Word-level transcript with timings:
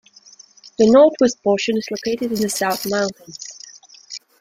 The 0.79 0.89
northwest 0.89 1.43
portion 1.43 1.77
is 1.77 1.85
located 1.91 2.31
in 2.31 2.41
the 2.41 2.49
South 2.49 2.87
Mountains. 2.89 3.37